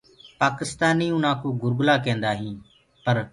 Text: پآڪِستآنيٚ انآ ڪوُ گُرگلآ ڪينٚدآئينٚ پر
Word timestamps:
پآڪِستآنيٚ 0.39 1.13
انآ 1.17 1.31
ڪوُ 1.41 1.47
گُرگلآ 1.61 1.95
ڪينٚدآئينٚ 2.05 2.63
پر 3.03 3.15